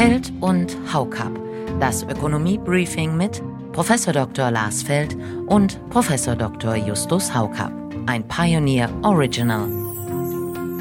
Feld 0.00 0.32
und 0.40 0.78
Haukap. 0.94 1.38
Das 1.78 2.04
Ökonomie-Briefing 2.04 3.18
mit 3.18 3.42
Prof. 3.72 3.92
Dr. 4.06 4.50
Lars 4.50 4.82
Feld 4.82 5.14
und 5.46 5.78
Prof. 5.90 6.08
Dr. 6.38 6.74
Justus 6.74 7.34
Haukap. 7.34 7.70
Ein 8.06 8.26
Pioneer 8.26 8.88
Original. 9.02 9.79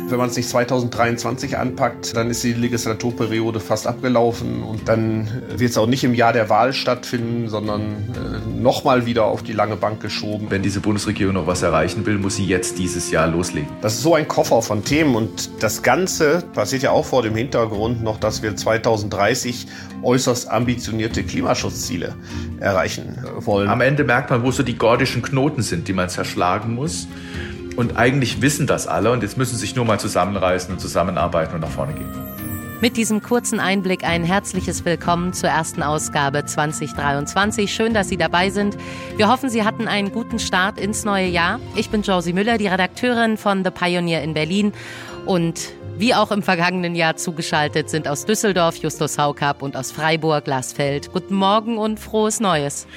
Wenn 0.09 0.17
man 0.17 0.29
es 0.29 0.35
nicht 0.35 0.49
2023 0.49 1.57
anpackt, 1.57 2.15
dann 2.15 2.31
ist 2.31 2.43
die 2.43 2.53
Legislaturperiode 2.53 3.59
fast 3.59 3.85
abgelaufen 3.85 4.63
und 4.63 4.89
dann 4.89 5.29
wird 5.55 5.69
es 5.69 5.77
auch 5.77 5.85
nicht 5.85 6.03
im 6.03 6.15
Jahr 6.15 6.33
der 6.33 6.49
Wahl 6.49 6.73
stattfinden, 6.73 7.47
sondern 7.47 7.81
äh, 7.81 8.59
nochmal 8.59 9.05
wieder 9.05 9.25
auf 9.25 9.43
die 9.43 9.53
lange 9.53 9.75
Bank 9.75 10.01
geschoben. 10.01 10.47
Wenn 10.49 10.63
diese 10.63 10.79
Bundesregierung 10.79 11.35
noch 11.35 11.45
was 11.45 11.61
erreichen 11.61 12.07
will, 12.07 12.17
muss 12.17 12.37
sie 12.37 12.45
jetzt 12.45 12.79
dieses 12.79 13.11
Jahr 13.11 13.27
loslegen. 13.27 13.69
Das 13.81 13.93
ist 13.93 14.01
so 14.01 14.15
ein 14.15 14.27
Koffer 14.27 14.63
von 14.63 14.83
Themen 14.83 15.15
und 15.15 15.61
das 15.61 15.83
Ganze 15.83 16.43
passiert 16.53 16.81
ja 16.81 16.91
auch 16.91 17.05
vor 17.05 17.21
dem 17.21 17.35
Hintergrund 17.35 18.03
noch, 18.03 18.19
dass 18.19 18.41
wir 18.41 18.55
2030 18.55 19.67
äußerst 20.01 20.49
ambitionierte 20.49 21.23
Klimaschutzziele 21.23 22.15
erreichen 22.59 23.17
wollen. 23.37 23.69
Am 23.69 23.81
Ende 23.81 24.03
merkt 24.03 24.31
man, 24.31 24.43
wo 24.43 24.51
so 24.51 24.63
die 24.63 24.75
gordischen 24.75 25.21
Knoten 25.21 25.61
sind, 25.61 25.87
die 25.87 25.93
man 25.93 26.09
zerschlagen 26.09 26.73
muss. 26.73 27.07
Und 27.79 27.95
eigentlich 27.95 28.41
wissen 28.41 28.67
das 28.67 28.87
alle 28.87 29.09
und 29.09 29.23
jetzt 29.23 29.37
müssen 29.37 29.55
sie 29.55 29.61
sich 29.61 29.73
nur 29.73 29.85
mal 29.85 29.97
zusammenreißen 29.97 30.73
und 30.73 30.79
zusammenarbeiten 30.79 31.55
und 31.55 31.61
nach 31.61 31.69
vorne 31.69 31.93
gehen. 31.93 32.09
Mit 32.81 32.97
diesem 32.97 33.23
kurzen 33.23 33.61
Einblick 33.61 34.03
ein 34.03 34.25
herzliches 34.25 34.83
Willkommen 34.83 35.31
zur 35.31 35.47
ersten 35.47 35.81
Ausgabe 35.81 36.43
2023. 36.43 37.73
Schön, 37.73 37.93
dass 37.93 38.09
Sie 38.09 38.17
dabei 38.17 38.49
sind. 38.49 38.75
Wir 39.15 39.29
hoffen, 39.29 39.49
Sie 39.49 39.63
hatten 39.63 39.87
einen 39.87 40.11
guten 40.11 40.39
Start 40.39 40.77
ins 40.77 41.05
neue 41.05 41.27
Jahr. 41.27 41.61
Ich 41.77 41.89
bin 41.89 42.01
Josie 42.01 42.33
Müller, 42.33 42.57
die 42.57 42.67
Redakteurin 42.67 43.37
von 43.37 43.63
The 43.63 43.71
Pioneer 43.71 44.23
in 44.23 44.33
Berlin 44.33 44.73
und 45.25 45.71
wie 45.99 46.15
auch 46.15 46.31
im 46.31 46.41
vergangenen 46.41 46.95
Jahr 46.95 47.17
zugeschaltet 47.17 47.89
sind 47.89 48.07
aus 48.07 48.25
Düsseldorf 48.25 48.77
Justus 48.77 49.17
Haukap 49.17 49.61
und 49.61 49.75
aus 49.75 49.91
Freiburg 49.91 50.45
Glasfeld. 50.45 51.11
Guten 51.11 51.35
Morgen 51.35 51.77
und 51.77 51.99
frohes 51.99 52.39
Neues. 52.39 52.87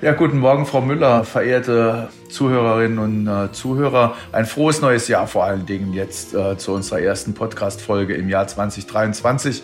Ja, 0.00 0.12
guten 0.12 0.38
Morgen, 0.38 0.64
Frau 0.64 0.80
Müller, 0.80 1.24
verehrte 1.24 2.08
Zuhörerinnen 2.30 2.98
und 2.98 3.28
äh, 3.28 3.52
Zuhörer. 3.52 4.16
Ein 4.32 4.46
frohes 4.46 4.80
neues 4.80 5.06
Jahr 5.06 5.26
vor 5.26 5.44
allen 5.44 5.66
Dingen 5.66 5.92
jetzt 5.92 6.34
äh, 6.34 6.56
zu 6.56 6.72
unserer 6.72 7.00
ersten 7.00 7.34
Podcast-Folge 7.34 8.14
im 8.14 8.30
Jahr 8.30 8.46
2023. 8.46 9.62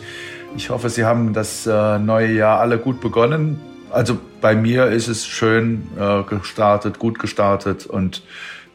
Ich 0.59 0.69
hoffe, 0.69 0.91
Sie 0.91 1.07
haben 1.07 1.33
das 1.33 1.67
äh, 1.67 1.99
neue 1.99 2.33
Jahr 2.33 2.61
alle 2.61 2.77
gut 2.77 3.01
begonnen. 3.01 3.59
Also 3.91 4.19
bei 4.43 4.55
mir 4.55 4.89
ist 4.89 5.09
es 5.09 5.27
schön 5.27 5.89
äh, 5.99 6.23
gestartet, 6.25 6.99
gut 6.99 7.19
gestartet 7.19 7.87
und 7.87 8.23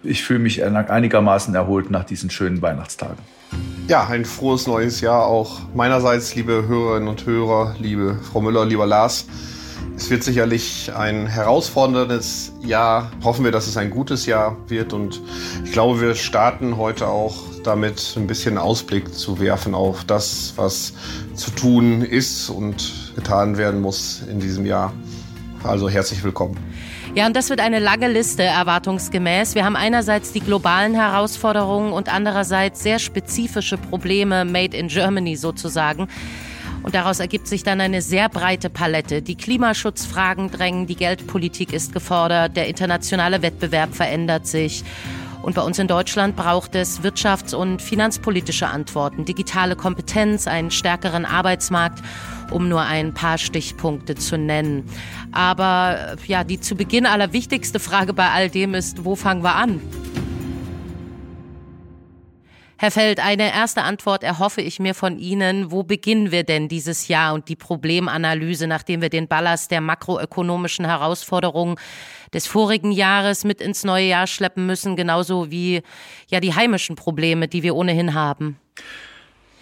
ich 0.01 0.23
fühle 0.23 0.39
mich 0.39 0.63
einigermaßen 0.63 1.53
erholt 1.53 1.91
nach 1.91 2.03
diesen 2.03 2.31
schönen 2.31 2.63
Weihnachtstagen. 2.63 3.17
Ja, 3.87 4.05
ein 4.05 4.25
frohes 4.25 4.67
neues 4.67 4.99
Jahr 4.99 5.25
auch 5.27 5.61
meinerseits, 5.73 6.35
liebe 6.35 6.67
Hörerinnen 6.67 7.07
und 7.07 7.25
Hörer, 7.25 7.73
liebe 7.79 8.19
Frau 8.21 8.41
Müller, 8.41 8.65
lieber 8.65 8.85
Lars. 8.85 9.27
Es 9.95 10.09
wird 10.09 10.25
sicherlich 10.25 10.91
ein 10.93 11.25
herausforderndes 11.25 12.51
Jahr. 12.61 13.09
Hoffen 13.23 13.45
wir, 13.45 13.53
dass 13.53 13.65
es 13.65 13.77
ein 13.77 13.89
gutes 13.89 14.25
Jahr 14.25 14.57
wird. 14.67 14.91
Und 14.91 15.21
ich 15.63 15.71
glaube, 15.71 16.01
wir 16.01 16.15
starten 16.15 16.75
heute 16.75 17.07
auch 17.07 17.37
damit, 17.63 18.13
ein 18.17 18.27
bisschen 18.27 18.57
Ausblick 18.57 19.13
zu 19.13 19.39
werfen 19.39 19.73
auf 19.73 20.03
das, 20.03 20.51
was 20.57 20.91
zu 21.33 21.49
tun 21.51 22.01
ist 22.01 22.49
und 22.49 23.13
getan 23.15 23.57
werden 23.57 23.79
muss 23.79 24.21
in 24.29 24.41
diesem 24.41 24.65
Jahr. 24.65 24.91
Also 25.63 25.87
herzlich 25.87 26.25
willkommen. 26.25 26.57
Ja, 27.17 27.25
und 27.25 27.35
das 27.35 27.49
wird 27.49 27.61
eine 27.61 27.79
lange 27.79 28.07
Liste 28.09 28.43
erwartungsgemäß. 28.43 29.55
Wir 29.55 29.65
haben 29.65 29.75
einerseits 29.75 30.33
die 30.33 30.39
globalen 30.39 30.93
Herausforderungen 30.93 31.91
und 31.91 32.13
andererseits 32.13 32.83
sehr 32.83 32.99
spezifische 32.99 33.79
Probleme 33.79 34.45
made 34.45 34.77
in 34.77 34.87
Germany 34.87 35.35
sozusagen. 35.35 36.09
Und 36.83 36.93
daraus 36.93 37.19
ergibt 37.19 37.47
sich 37.47 37.63
dann 37.63 37.81
eine 37.81 38.03
sehr 38.03 38.29
breite 38.29 38.69
Palette. 38.69 39.23
Die 39.23 39.33
Klimaschutzfragen 39.33 40.51
drängen, 40.51 40.85
die 40.85 40.95
Geldpolitik 40.95 41.73
ist 41.73 41.91
gefordert, 41.91 42.55
der 42.55 42.67
internationale 42.67 43.41
Wettbewerb 43.41 43.95
verändert 43.95 44.45
sich. 44.45 44.83
Und 45.41 45.55
bei 45.55 45.63
uns 45.63 45.79
in 45.79 45.87
Deutschland 45.87 46.35
braucht 46.35 46.75
es 46.75 47.01
wirtschafts- 47.01 47.55
und 47.55 47.81
finanzpolitische 47.81 48.67
Antworten, 48.67 49.25
digitale 49.25 49.75
Kompetenz, 49.75 50.45
einen 50.45 50.69
stärkeren 50.69 51.25
Arbeitsmarkt 51.25 52.03
um 52.51 52.69
nur 52.69 52.81
ein 52.81 53.13
paar 53.13 53.37
Stichpunkte 53.37 54.15
zu 54.15 54.37
nennen. 54.37 54.89
Aber 55.31 56.15
ja, 56.27 56.43
die 56.43 56.59
zu 56.59 56.75
Beginn 56.75 57.05
allerwichtigste 57.05 57.79
Frage 57.79 58.13
bei 58.13 58.29
all 58.29 58.49
dem 58.49 58.73
ist, 58.73 59.05
wo 59.05 59.15
fangen 59.15 59.43
wir 59.43 59.55
an? 59.55 59.81
Herr 62.79 62.91
Feld, 62.91 63.19
eine 63.19 63.51
erste 63.51 63.81
Antwort 63.81 64.23
erhoffe 64.23 64.61
ich 64.61 64.79
mir 64.79 64.93
von 64.93 65.17
Ihnen. 65.17 65.71
Wo 65.71 65.81
beginnen 65.81 66.31
wir 66.31 66.43
denn 66.43 66.67
dieses 66.67 67.07
Jahr 67.07 67.33
und 67.33 67.49
die 67.49 67.55
Problemanalyse, 67.55 68.67
nachdem 68.67 69.01
wir 69.01 69.09
den 69.09 69.27
Ballast 69.27 69.71
der 69.71 69.81
makroökonomischen 69.81 70.85
Herausforderungen 70.85 71.77
des 72.35 72.45
vorigen 72.45 72.91
Jahres 72.91 73.45
mit 73.45 73.61
ins 73.61 73.83
neue 73.83 74.05
Jahr 74.05 74.27
schleppen 74.27 74.67
müssen, 74.67 74.95
genauso 74.95 75.49
wie 75.49 75.81
ja 76.29 76.39
die 76.39 76.53
heimischen 76.53 76.95
Probleme, 76.95 77.47
die 77.47 77.63
wir 77.63 77.75
ohnehin 77.75 78.13
haben? 78.13 78.59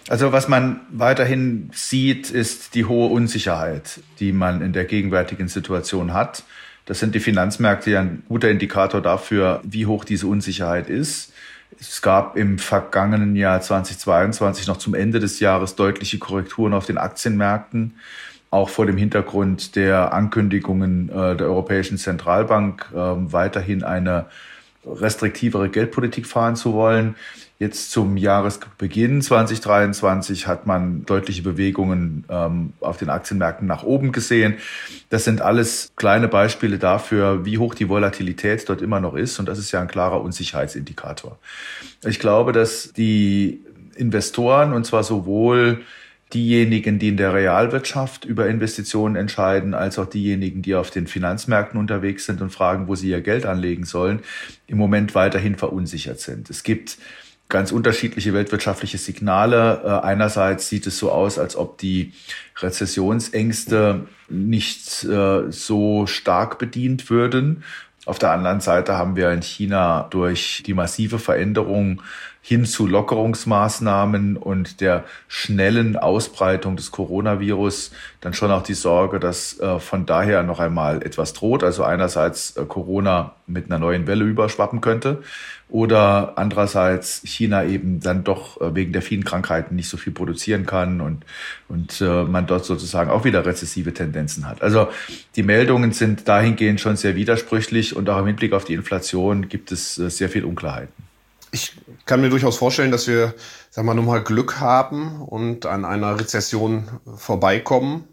Also 0.08 0.32
was 0.32 0.46
man 0.46 0.80
weiterhin 0.90 1.70
sieht, 1.72 2.30
ist 2.30 2.74
die 2.74 2.84
hohe 2.84 3.10
Unsicherheit, 3.10 4.00
die 4.20 4.32
man 4.32 4.62
in 4.62 4.72
der 4.72 4.84
gegenwärtigen 4.84 5.48
Situation 5.48 6.14
hat. 6.14 6.44
Das 6.84 7.00
sind 7.00 7.16
die 7.16 7.20
Finanzmärkte 7.20 7.90
ja 7.90 8.00
ein 8.00 8.22
guter 8.28 8.48
Indikator 8.48 9.00
dafür, 9.00 9.60
wie 9.64 9.86
hoch 9.86 10.04
diese 10.04 10.28
Unsicherheit 10.28 10.88
ist. 10.88 11.32
Es 11.80 12.00
gab 12.00 12.36
im 12.36 12.60
vergangenen 12.60 13.34
Jahr 13.34 13.60
2022 13.60 14.68
noch 14.68 14.76
zum 14.76 14.94
Ende 14.94 15.18
des 15.18 15.40
Jahres 15.40 15.74
deutliche 15.74 16.18
Korrekturen 16.18 16.72
auf 16.72 16.86
den 16.86 16.96
Aktienmärkten, 16.96 17.96
auch 18.50 18.68
vor 18.68 18.86
dem 18.86 18.96
Hintergrund 18.96 19.74
der 19.74 20.14
Ankündigungen 20.14 21.08
äh, 21.08 21.36
der 21.36 21.48
Europäischen 21.48 21.98
Zentralbank, 21.98 22.86
äh, 22.92 22.96
weiterhin 22.96 23.82
eine 23.82 24.26
restriktivere 24.86 25.68
Geldpolitik 25.68 26.26
fahren 26.26 26.56
zu 26.56 26.72
wollen. 26.72 27.16
Jetzt 27.58 27.90
zum 27.90 28.18
Jahresbeginn 28.18 29.22
2023 29.22 30.46
hat 30.46 30.66
man 30.66 31.06
deutliche 31.06 31.42
Bewegungen 31.42 32.24
ähm, 32.28 32.74
auf 32.80 32.98
den 32.98 33.08
Aktienmärkten 33.08 33.66
nach 33.66 33.82
oben 33.82 34.12
gesehen. 34.12 34.58
Das 35.08 35.24
sind 35.24 35.40
alles 35.40 35.92
kleine 35.96 36.28
Beispiele 36.28 36.78
dafür, 36.78 37.46
wie 37.46 37.56
hoch 37.56 37.74
die 37.74 37.88
Volatilität 37.88 38.68
dort 38.68 38.82
immer 38.82 39.00
noch 39.00 39.14
ist. 39.14 39.38
Und 39.38 39.48
das 39.48 39.58
ist 39.58 39.72
ja 39.72 39.80
ein 39.80 39.88
klarer 39.88 40.20
Unsicherheitsindikator. 40.20 41.38
Ich 42.04 42.18
glaube, 42.18 42.52
dass 42.52 42.92
die 42.92 43.62
Investoren, 43.94 44.74
und 44.74 44.84
zwar 44.84 45.02
sowohl 45.02 45.80
diejenigen, 46.34 46.98
die 46.98 47.08
in 47.08 47.16
der 47.16 47.34
Realwirtschaft 47.34 48.24
über 48.24 48.48
Investitionen 48.48 49.16
entscheiden, 49.16 49.74
als 49.74 49.98
auch 49.98 50.06
diejenigen, 50.06 50.62
die 50.62 50.74
auf 50.74 50.90
den 50.90 51.06
Finanzmärkten 51.06 51.78
unterwegs 51.78 52.26
sind 52.26 52.40
und 52.40 52.50
fragen, 52.50 52.88
wo 52.88 52.94
sie 52.94 53.10
ihr 53.10 53.20
Geld 53.20 53.46
anlegen 53.46 53.84
sollen, 53.84 54.20
im 54.66 54.78
Moment 54.78 55.14
weiterhin 55.14 55.56
verunsichert 55.56 56.20
sind. 56.20 56.50
Es 56.50 56.64
gibt 56.64 56.98
ganz 57.48 57.70
unterschiedliche 57.70 58.32
weltwirtschaftliche 58.34 58.98
Signale. 58.98 59.82
Äh, 59.84 60.04
einerseits 60.04 60.68
sieht 60.68 60.86
es 60.86 60.98
so 60.98 61.12
aus, 61.12 61.38
als 61.38 61.56
ob 61.56 61.78
die 61.78 62.12
Rezessionsängste 62.58 64.06
nicht 64.28 65.04
äh, 65.04 65.50
so 65.50 66.06
stark 66.06 66.58
bedient 66.58 67.08
würden. 67.08 67.62
Auf 68.04 68.18
der 68.18 68.30
anderen 68.30 68.60
Seite 68.60 68.96
haben 68.96 69.16
wir 69.16 69.30
in 69.30 69.42
China 69.42 70.06
durch 70.10 70.62
die 70.66 70.74
massive 70.74 71.18
Veränderung 71.18 72.02
hin 72.46 72.64
zu 72.64 72.86
Lockerungsmaßnahmen 72.86 74.36
und 74.36 74.80
der 74.80 75.02
schnellen 75.26 75.96
Ausbreitung 75.96 76.76
des 76.76 76.92
Coronavirus 76.92 77.90
dann 78.20 78.34
schon 78.34 78.52
auch 78.52 78.62
die 78.62 78.74
Sorge, 78.74 79.18
dass 79.18 79.58
äh, 79.58 79.80
von 79.80 80.06
daher 80.06 80.44
noch 80.44 80.60
einmal 80.60 81.02
etwas 81.02 81.32
droht. 81.32 81.64
Also 81.64 81.82
einerseits 81.82 82.56
äh, 82.56 82.64
Corona 82.64 83.34
mit 83.48 83.66
einer 83.66 83.80
neuen 83.80 84.06
Welle 84.06 84.24
überschwappen 84.24 84.80
könnte 84.80 85.24
oder 85.68 86.34
andererseits 86.36 87.20
China 87.24 87.64
eben 87.64 87.98
dann 87.98 88.22
doch 88.22 88.60
äh, 88.60 88.76
wegen 88.76 88.92
der 88.92 89.02
vielen 89.02 89.24
Krankheiten 89.24 89.74
nicht 89.74 89.88
so 89.88 89.96
viel 89.96 90.12
produzieren 90.12 90.66
kann 90.66 91.00
und, 91.00 91.24
und 91.66 92.00
man 92.00 92.46
dort 92.46 92.64
sozusagen 92.64 93.10
auch 93.10 93.24
wieder 93.24 93.44
rezessive 93.44 93.92
Tendenzen 93.92 94.46
hat. 94.48 94.62
Also 94.62 94.86
die 95.34 95.42
Meldungen 95.42 95.90
sind 95.90 96.28
dahingehend 96.28 96.80
schon 96.80 96.94
sehr 96.94 97.16
widersprüchlich 97.16 97.96
und 97.96 98.08
auch 98.08 98.20
im 98.20 98.26
Hinblick 98.26 98.52
auf 98.52 98.64
die 98.64 98.74
Inflation 98.74 99.48
gibt 99.48 99.72
es 99.72 99.96
sehr 99.96 100.28
viel 100.28 100.44
Unklarheiten. 100.44 101.05
Ich 101.56 101.72
kann 102.04 102.20
mir 102.20 102.28
durchaus 102.28 102.58
vorstellen, 102.58 102.90
dass 102.90 103.06
wir, 103.06 103.32
sagen 103.70 103.88
wir 103.88 103.94
mal, 103.94 103.94
nochmal 103.94 104.22
Glück 104.22 104.60
haben 104.60 105.22
und 105.22 105.64
an 105.64 105.86
einer 105.86 106.20
Rezession 106.20 106.86
vorbeikommen. 107.16 108.04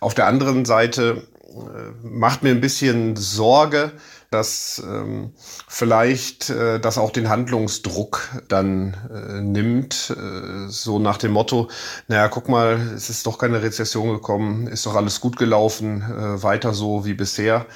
Auf 0.00 0.14
der 0.14 0.26
anderen 0.26 0.64
Seite 0.64 1.26
äh, 1.46 1.92
macht 2.02 2.42
mir 2.42 2.52
ein 2.52 2.62
bisschen 2.62 3.14
Sorge, 3.14 3.92
dass 4.30 4.82
ähm, 4.82 5.34
vielleicht 5.68 6.48
äh, 6.48 6.80
das 6.80 6.96
auch 6.96 7.10
den 7.10 7.28
Handlungsdruck 7.28 8.30
dann 8.48 8.96
äh, 9.12 9.42
nimmt, 9.42 10.16
äh, 10.16 10.66
so 10.68 10.98
nach 10.98 11.18
dem 11.18 11.32
Motto, 11.32 11.68
naja, 12.08 12.28
guck 12.28 12.48
mal, 12.48 12.80
es 12.94 13.10
ist 13.10 13.26
doch 13.26 13.36
keine 13.36 13.60
Rezession 13.60 14.08
gekommen, 14.08 14.68
ist 14.68 14.86
doch 14.86 14.94
alles 14.94 15.20
gut 15.20 15.36
gelaufen, 15.36 16.00
äh, 16.00 16.42
weiter 16.42 16.72
so 16.72 17.04
wie 17.04 17.12
bisher. 17.12 17.66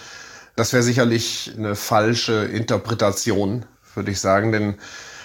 Das 0.57 0.73
wäre 0.73 0.83
sicherlich 0.83 1.53
eine 1.59 1.77
falsche 1.77 2.47
Interpretation, 2.47 3.67
würde 3.95 4.13
ich 4.13 4.21
sagen, 4.21 4.51
denn 4.51 4.77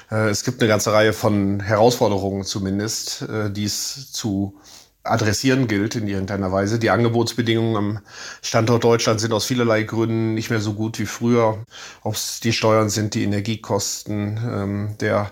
es 0.09 0.43
gibt 0.43 0.61
eine 0.61 0.67
ganze 0.67 0.93
Reihe 0.93 1.13
von 1.13 1.59
Herausforderungen 1.59 2.43
zumindest, 2.43 3.23
äh, 3.23 3.51
die 3.51 3.65
es 3.65 4.11
zu 4.11 4.59
adressieren 5.05 5.67
gilt 5.67 5.95
in 5.95 6.07
irgendeiner 6.07 6.51
Weise. 6.51 6.79
Die 6.79 6.89
Angebotsbedingungen 6.89 7.75
am 7.75 7.99
Standort 8.41 8.83
Deutschland 8.83 9.19
sind 9.19 9.33
aus 9.33 9.45
vielerlei 9.45 9.83
Gründen 9.83 10.33
nicht 10.33 10.49
mehr 10.49 10.59
so 10.59 10.73
gut 10.73 10.99
wie 10.99 11.05
früher. 11.05 11.63
Ob 12.01 12.15
es 12.15 12.39
die 12.39 12.53
Steuern 12.53 12.89
sind, 12.89 13.13
die 13.13 13.23
Energiekosten, 13.23 14.39
ähm, 14.43 14.95
der 14.99 15.31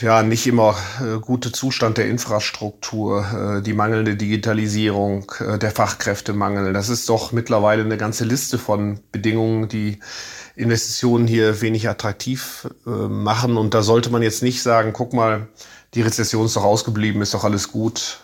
ja 0.00 0.22
nicht 0.22 0.46
immer 0.46 0.76
äh, 1.00 1.18
gute 1.20 1.52
Zustand 1.52 1.98
der 1.98 2.08
Infrastruktur, 2.08 3.58
äh, 3.58 3.62
die 3.62 3.72
mangelnde 3.72 4.16
Digitalisierung, 4.16 5.30
äh, 5.40 5.58
der 5.58 5.70
Fachkräftemangel. 5.70 6.72
Das 6.72 6.88
ist 6.88 7.08
doch 7.08 7.32
mittlerweile 7.32 7.82
eine 7.82 7.96
ganze 7.96 8.24
Liste 8.24 8.58
von 8.58 9.00
Bedingungen, 9.12 9.68
die 9.68 10.00
Investitionen 10.54 11.26
hier 11.26 11.60
wenig 11.60 11.88
attraktiv 11.88 12.68
äh, 12.86 12.90
machen. 12.90 13.56
Und 13.56 13.74
da 13.74 13.82
sollte 13.82 14.10
man 14.10 14.22
jetzt 14.22 14.42
nicht 14.42 14.62
sagen, 14.62 14.92
guck 14.92 15.12
mal, 15.12 15.48
die 15.94 16.02
Rezession 16.02 16.46
ist 16.46 16.56
doch 16.56 16.64
ausgeblieben, 16.64 17.22
ist 17.22 17.34
doch 17.34 17.44
alles 17.44 17.72
gut. 17.72 18.20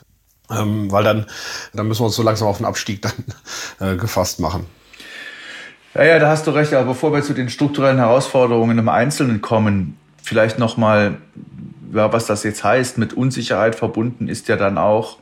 Ähm, 0.50 0.90
weil 0.90 1.04
dann, 1.04 1.26
dann 1.72 1.88
müssen 1.88 2.00
wir 2.00 2.06
uns 2.06 2.16
so 2.16 2.22
langsam 2.22 2.48
auf 2.48 2.58
den 2.58 2.66
Abstieg 2.66 3.00
dann 3.02 3.12
äh, 3.80 3.96
gefasst 3.96 4.40
machen. 4.40 4.66
Ja, 5.94 6.04
ja, 6.04 6.18
da 6.18 6.28
hast 6.28 6.46
du 6.46 6.50
recht. 6.50 6.72
Aber 6.74 6.86
bevor 6.86 7.12
wir 7.12 7.22
zu 7.22 7.32
den 7.32 7.48
strukturellen 7.48 7.98
Herausforderungen 7.98 8.78
im 8.78 8.88
Einzelnen 8.88 9.40
kommen, 9.40 9.96
vielleicht 10.22 10.58
nochmal, 10.58 11.18
ja, 11.92 12.12
was 12.12 12.26
das 12.26 12.42
jetzt 12.42 12.64
heißt, 12.64 12.98
mit 12.98 13.12
Unsicherheit 13.12 13.74
verbunden 13.74 14.28
ist 14.28 14.48
ja 14.48 14.56
dann 14.56 14.78
auch 14.78 15.18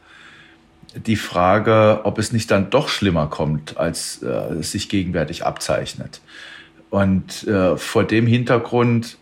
die 0.95 1.17
Frage, 1.17 2.01
ob 2.05 2.19
es 2.19 2.33
nicht 2.33 2.51
dann 2.51 2.71
doch 2.71 2.89
schlimmer 2.89 3.29
kommt, 3.29 3.77
als 3.77 4.23
äh, 4.23 4.55
es 4.55 4.73
sich 4.73 4.89
gegenwärtig 4.89 5.45
abzeichnet. 5.45 6.21
Und 6.91 7.47
äh, 7.47 7.77
vor 7.77 8.05
dem 8.05 8.27
Hintergrund 8.27 9.17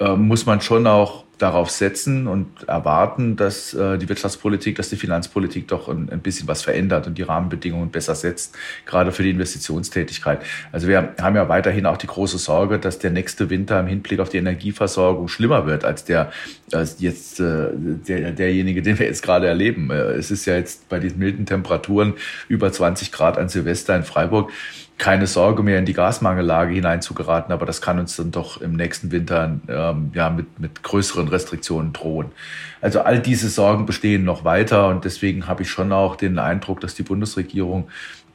äh, 0.00 0.14
muss 0.14 0.46
man 0.46 0.62
schon 0.62 0.86
auch 0.86 1.24
darauf 1.38 1.70
setzen 1.70 2.26
und 2.26 2.66
erwarten, 2.66 3.36
dass 3.36 3.74
äh, 3.74 3.98
die 3.98 4.08
Wirtschaftspolitik, 4.08 4.76
dass 4.76 4.88
die 4.88 4.96
Finanzpolitik 4.96 5.68
doch 5.68 5.88
ein, 5.88 6.06
bisschen 6.20 6.48
was 6.48 6.62
verändert 6.62 7.06
und 7.06 7.18
die 7.18 7.22
Rahmenbedingungen 7.22 7.90
besser 7.90 8.14
setzt, 8.14 8.54
gerade 8.86 9.12
für 9.12 9.22
die 9.22 9.30
Investitionstätigkeit. 9.30 10.40
Also 10.72 10.88
wir 10.88 11.14
haben 11.20 11.36
ja 11.36 11.48
weiterhin 11.48 11.84
auch 11.84 11.98
die 11.98 12.06
große 12.06 12.38
Sorge, 12.38 12.78
dass 12.78 12.98
der 12.98 13.10
nächste 13.10 13.50
Winter 13.50 13.78
im 13.78 13.86
Hinblick 13.86 14.20
auf 14.20 14.30
die 14.30 14.38
Energieversorgung 14.38 15.28
schlimmer 15.28 15.66
wird 15.66 15.84
als 15.84 16.04
der 16.04 16.32
als 16.72 16.96
jetzt 17.00 17.38
äh, 17.38 17.68
der, 17.74 18.32
derjenige, 18.32 18.82
den 18.82 18.98
wir 18.98 19.06
jetzt 19.06 19.22
gerade 19.22 19.46
erleben. 19.46 19.90
Äh, 19.90 20.12
es 20.12 20.30
ist 20.30 20.46
ja 20.46 20.54
jetzt 20.54 20.88
bei 20.88 20.98
diesen 20.98 21.18
milden 21.18 21.46
Temperaturen 21.46 22.14
über 22.48 22.72
20 22.72 23.12
Grad 23.12 23.38
an 23.38 23.48
Silvester 23.48 23.94
in 23.94 24.04
Freiburg 24.04 24.50
keine 24.98 25.26
Sorge 25.26 25.62
mehr 25.62 25.78
in 25.78 25.84
die 25.84 25.92
Gasmangellage 25.92 26.74
hineinzugeraten, 26.74 27.52
aber 27.52 27.66
das 27.66 27.82
kann 27.82 27.98
uns 27.98 28.16
dann 28.16 28.30
doch 28.30 28.60
im 28.60 28.72
nächsten 28.72 29.12
Winter 29.12 29.58
ähm, 29.68 30.10
ja 30.14 30.30
mit, 30.30 30.58
mit 30.58 30.82
größeren 30.82 31.28
Restriktionen 31.28 31.92
drohen. 31.92 32.32
Also 32.80 33.02
all 33.02 33.20
diese 33.20 33.48
Sorgen 33.48 33.84
bestehen 33.84 34.24
noch 34.24 34.44
weiter 34.44 34.88
und 34.88 35.04
deswegen 35.04 35.46
habe 35.46 35.62
ich 35.62 35.70
schon 35.70 35.92
auch 35.92 36.16
den 36.16 36.38
Eindruck, 36.38 36.80
dass 36.80 36.94
die 36.94 37.02
Bundesregierung 37.02 37.88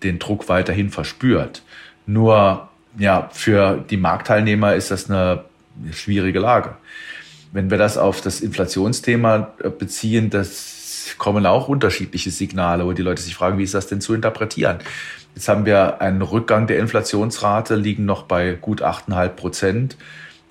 den 0.04 0.20
Druck 0.20 0.50
weiterhin 0.50 0.90
verspürt. 0.90 1.64
Nur 2.06 2.70
ja, 2.98 3.30
für 3.32 3.84
die 3.90 3.98
Marktteilnehmer 3.98 4.76
ist 4.76 4.92
das 4.92 5.10
eine 5.10 5.46
schwierige 5.92 6.40
Lage. 6.40 6.76
Wenn 7.54 7.72
wir 7.72 7.78
das 7.78 7.98
auf 7.98 8.22
das 8.22 8.42
Inflationsthema 8.42 9.54
äh, 9.64 9.70
beziehen, 9.70 10.30
das 10.30 11.16
kommen 11.18 11.46
auch 11.46 11.68
unterschiedliche 11.68 12.32
Signale, 12.32 12.86
wo 12.86 12.94
die 12.94 13.02
Leute 13.02 13.22
sich 13.22 13.36
fragen, 13.36 13.58
wie 13.58 13.64
ist 13.64 13.74
das 13.74 13.88
denn 13.88 14.02
zu 14.02 14.14
interpretieren? 14.14 14.80
Jetzt 15.36 15.48
haben 15.48 15.66
wir 15.66 16.02
einen 16.02 16.22
Rückgang 16.22 16.68
der 16.68 16.80
Inflationsrate, 16.80 17.76
liegen 17.76 18.06
noch 18.06 18.24
bei 18.24 18.54
gut 18.54 18.84
8,5 18.84 19.28
Prozent. 19.30 19.98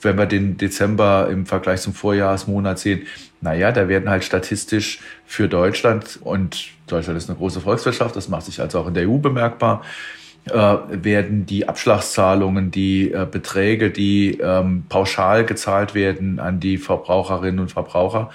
Wenn 0.03 0.17
wir 0.17 0.27
den 0.27 0.57
Dezember 0.57 1.29
im 1.31 1.45
Vergleich 1.45 1.83
zum 1.83 1.93
Vorjahresmonat 1.93 2.79
sehen, 2.79 3.07
naja, 3.43 3.71
da 3.71 3.89
werden 3.89 4.09
halt 4.09 4.25
statistisch 4.25 5.01
für 5.27 5.49
Deutschland, 5.49 6.19
und 6.23 6.69
Deutschland 6.87 7.19
ist 7.19 7.29
eine 7.29 7.39
große 7.39 7.61
Volkswirtschaft, 7.61 8.17
das 8.17 8.29
macht 8.29 8.47
sich 8.47 8.61
also 8.61 8.81
auch 8.81 8.89
in 8.89 8.95
der 8.95 9.09
EU 9.09 9.19
bemerkbar, 9.19 9.83
äh, 10.47 10.77
werden 10.91 11.45
die 11.45 11.69
Abschlagszahlungen, 11.69 12.71
die 12.71 13.13
äh, 13.13 13.27
Beträge, 13.31 13.91
die 13.91 14.39
ähm, 14.41 14.85
pauschal 14.89 15.45
gezahlt 15.45 15.95
werden 15.95 16.41
an 16.41 16.61
die 16.61 16.79
Verbraucherinnen 16.79 17.61
und 17.61 17.71
Verbraucher, 17.71 18.31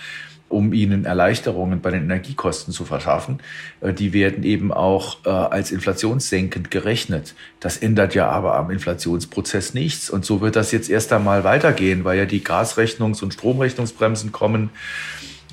um 0.56 0.72
ihnen 0.72 1.04
Erleichterungen 1.04 1.81
bei 1.81 1.92
den 1.92 2.04
Energiekosten 2.04 2.74
zu 2.74 2.86
verschaffen. 2.86 3.40
Äh, 3.81 3.94
die 3.94 4.13
werden 4.13 4.44
eben 4.44 4.72
auch 4.72 5.18
äh, 5.25 5.30
als 5.30 5.72
inflationssenkend 5.72 6.72
gerechnet. 6.72 7.36
Das 7.60 7.78
ändert 7.78 8.16
ja 8.16 8.30
aber 8.30 8.56
am 8.56 8.72
Inflationsprozess 8.72 9.74
nichts. 9.74 10.10
Und 10.10 10.24
so 10.24 10.40
wird 10.40 10.56
das 10.56 10.72
jetzt 10.72 10.90
erst 10.90 11.12
einmal 11.12 11.44
weitergehen, 11.44 12.06
weil 12.06 12.18
ja 12.18 12.25
die 12.25 12.42
Gasrechnungs- 12.42 13.22
und 13.22 13.34
Stromrechnungsbremsen 13.34 14.31
kommen. 14.31 14.69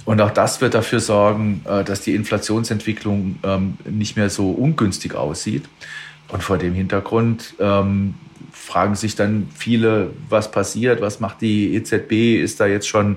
Und 0.04 0.20
auch 0.20 0.30
das 0.30 0.60
wird 0.60 0.74
dafür 0.74 1.00
sorgen, 1.00 1.62
äh, 1.64 1.82
dass 1.82 2.02
die 2.02 2.14
Inflationsentwicklung 2.14 3.40
ähm, 3.42 3.78
nicht 3.84 4.16
mehr 4.16 4.30
so 4.30 4.50
ungünstig 4.50 5.16
aussieht. 5.16 5.64
Und 6.28 6.44
vor 6.44 6.58
dem 6.58 6.74
Hintergrund 6.74 7.54
ähm, 7.58 8.14
fragen 8.52 8.94
sich 8.94 9.16
dann 9.16 9.48
viele, 9.52 10.10
was 10.28 10.52
passiert, 10.52 11.00
was 11.00 11.18
macht 11.18 11.40
die 11.40 11.74
EZB, 11.74 12.40
ist 12.40 12.60
da 12.60 12.66
jetzt 12.66 12.86
schon 12.86 13.16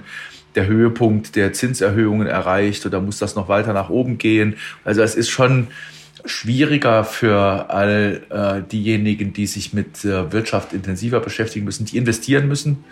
der 0.55 0.67
Höhepunkt 0.67 1.35
der 1.35 1.53
Zinserhöhungen 1.53 2.27
erreicht 2.27 2.85
oder 2.85 3.01
muss 3.01 3.19
das 3.19 3.35
noch 3.35 3.49
weiter 3.49 3.73
nach 3.73 3.89
oben 3.89 4.17
gehen? 4.17 4.55
Also 4.83 5.01
es 5.01 5.15
ist 5.15 5.29
schon 5.29 5.67
schwieriger 6.25 7.03
für 7.03 7.69
all 7.69 8.21
äh, 8.29 8.69
diejenigen, 8.69 9.33
die 9.33 9.47
sich 9.47 9.73
mit 9.73 10.03
äh, 10.03 10.31
Wirtschaft 10.31 10.73
intensiver 10.73 11.19
beschäftigen 11.19 11.65
müssen, 11.65 11.85
die 11.85 11.97
investieren 11.97 12.47
müssen. 12.47 12.83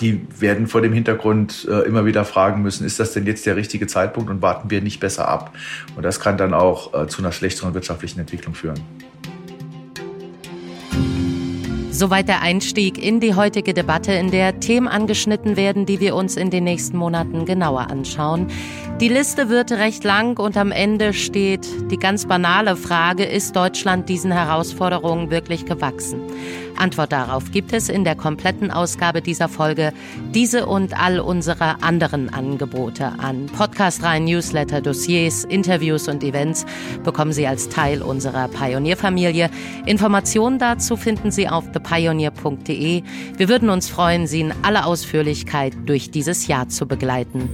Die 0.00 0.20
werden 0.38 0.66
vor 0.66 0.82
dem 0.82 0.92
Hintergrund 0.92 1.66
äh, 1.68 1.80
immer 1.80 2.06
wieder 2.06 2.24
fragen 2.24 2.62
müssen, 2.62 2.86
ist 2.86 3.00
das 3.00 3.12
denn 3.12 3.26
jetzt 3.26 3.44
der 3.46 3.56
richtige 3.56 3.86
Zeitpunkt 3.86 4.30
und 4.30 4.40
warten 4.40 4.70
wir 4.70 4.80
nicht 4.82 5.00
besser 5.00 5.28
ab? 5.28 5.54
Und 5.96 6.04
das 6.04 6.20
kann 6.20 6.36
dann 6.36 6.54
auch 6.54 6.94
äh, 6.94 7.06
zu 7.06 7.22
einer 7.22 7.32
schlechteren 7.32 7.74
wirtschaftlichen 7.74 8.20
Entwicklung 8.20 8.54
führen. 8.54 8.80
Soweit 12.00 12.28
der 12.28 12.40
Einstieg 12.40 12.96
in 12.96 13.20
die 13.20 13.34
heutige 13.34 13.74
Debatte, 13.74 14.12
in 14.14 14.30
der 14.30 14.58
Themen 14.58 14.88
angeschnitten 14.88 15.58
werden, 15.58 15.84
die 15.84 16.00
wir 16.00 16.14
uns 16.14 16.38
in 16.38 16.48
den 16.48 16.64
nächsten 16.64 16.96
Monaten 16.96 17.44
genauer 17.44 17.90
anschauen. 17.90 18.46
Die 19.00 19.08
Liste 19.08 19.48
wird 19.48 19.72
recht 19.72 20.04
lang 20.04 20.38
und 20.38 20.58
am 20.58 20.72
Ende 20.72 21.14
steht 21.14 21.66
die 21.90 21.96
ganz 21.96 22.26
banale 22.26 22.76
Frage, 22.76 23.24
ist 23.24 23.56
Deutschland 23.56 24.10
diesen 24.10 24.30
Herausforderungen 24.30 25.30
wirklich 25.30 25.64
gewachsen? 25.64 26.20
Antwort 26.76 27.10
darauf 27.10 27.50
gibt 27.50 27.72
es 27.72 27.88
in 27.88 28.04
der 28.04 28.14
kompletten 28.14 28.70
Ausgabe 28.70 29.22
dieser 29.22 29.48
Folge. 29.48 29.94
Diese 30.34 30.66
und 30.66 31.00
all 31.00 31.18
unsere 31.18 31.82
anderen 31.82 32.28
Angebote 32.28 33.06
an 33.18 33.46
Podcastreihen, 33.46 34.26
Newsletter, 34.26 34.82
Dossiers, 34.82 35.44
Interviews 35.44 36.06
und 36.06 36.22
Events 36.22 36.66
bekommen 37.02 37.32
Sie 37.32 37.46
als 37.46 37.70
Teil 37.70 38.02
unserer 38.02 38.48
Pionierfamilie. 38.48 39.48
Informationen 39.86 40.58
dazu 40.58 40.98
finden 40.98 41.30
Sie 41.30 41.48
auf 41.48 41.72
thepioneer.de. 41.72 43.02
Wir 43.34 43.48
würden 43.48 43.70
uns 43.70 43.88
freuen, 43.88 44.26
Sie 44.26 44.40
in 44.40 44.52
aller 44.62 44.84
Ausführlichkeit 44.84 45.72
durch 45.86 46.10
dieses 46.10 46.48
Jahr 46.48 46.68
zu 46.68 46.86
begleiten. 46.86 47.48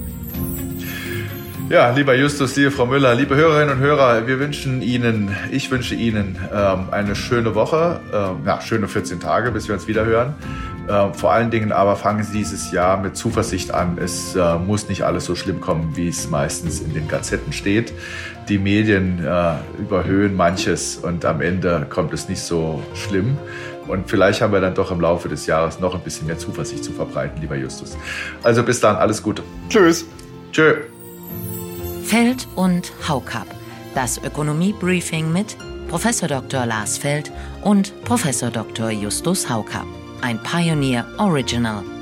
Ja, 1.69 1.91
lieber 1.91 2.15
Justus, 2.15 2.55
liebe 2.55 2.71
Frau 2.71 2.87
Müller, 2.87 3.17
liebe 3.17 3.35
Hörerinnen 3.35 3.79
und 3.79 3.81
Hörer, 3.81 4.29
wir 4.29 4.39
wünschen 4.39 4.83
Ihnen, 4.83 5.35
ich 5.51 5.69
wünsche 5.69 5.97
Ihnen 5.97 6.39
ähm, 6.55 6.87
eine 6.93 7.17
schöne 7.17 7.57
Woche, 7.57 7.99
ähm, 8.13 8.47
ja, 8.47 8.61
schöne 8.61 8.87
14 8.87 9.19
Tage, 9.19 9.51
bis 9.51 9.67
wir 9.67 9.75
uns 9.75 9.89
wieder 9.89 10.05
hören. 10.05 10.35
Ähm, 10.89 11.13
vor 11.13 11.33
allen 11.33 11.51
Dingen 11.51 11.73
aber 11.73 11.97
fangen 11.97 12.23
Sie 12.23 12.39
dieses 12.39 12.71
Jahr 12.71 12.99
mit 12.99 13.17
Zuversicht 13.17 13.75
an. 13.75 13.99
Es 14.01 14.37
äh, 14.37 14.59
muss 14.59 14.89
nicht 14.89 15.03
alles 15.03 15.25
so 15.25 15.35
schlimm 15.35 15.61
kommen, 15.61 15.97
wie 15.97 16.07
es 16.07 16.31
meistens 16.31 16.81
in 16.81 16.95
den 16.95 17.09
Gazetten 17.09 17.53
steht. 17.53 17.93
Die 18.49 18.59
Medien 18.59 19.25
äh, 19.27 19.55
überhöhen 19.81 20.37
manches 20.37 20.97
und 20.97 21.25
am 21.25 21.41
Ende 21.41 21.85
kommt 21.91 22.13
es 22.13 22.29
nicht 22.29 22.43
so 22.43 22.81
schlimm. 22.95 23.39
Und 23.89 24.09
vielleicht 24.09 24.41
haben 24.41 24.53
wir 24.53 24.61
dann 24.61 24.75
doch 24.75 24.93
im 24.93 25.01
Laufe 25.01 25.29
des 25.29 25.47
Jahres 25.47 25.81
noch 25.81 25.97
ein 25.97 26.01
bisschen 26.01 26.29
mehr 26.29 26.39
Zuversicht 26.39 26.85
zu 26.85 26.93
verbreiten, 26.93 27.41
lieber 27.41 27.57
Justus. 27.57 27.99
Also 28.45 28.63
bis 28.63 28.79
dann, 28.79 28.95
alles 28.95 29.21
Gute. 29.21 29.43
Tschüss. 29.69 30.05
Tschö. 30.53 30.77
Feld 32.07 32.47
und 32.55 32.93
Haukap. 33.09 33.49
Das 33.97 34.19
Ökonomie-Briefing 34.23 35.33
mit 35.33 35.57
Prof. 35.89 36.05
Dr. 36.21 36.65
Lars 36.65 36.97
Feld 36.97 37.33
und 37.65 38.01
Prof. 38.05 38.23
Dr. 38.53 38.91
Justus 38.91 39.51
Haukap. 39.51 39.87
Ein 40.21 40.41
Pioneer 40.45 41.05
Original. 41.19 41.96